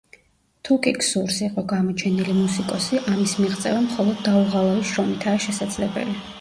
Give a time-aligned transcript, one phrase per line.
[0.69, 6.21] თუკი გსურს იყო გამოჩენილი მუსიკოსი ამის მიღწევა მხოლოდ დაუღალავი შრომითაა შესაძლებელი.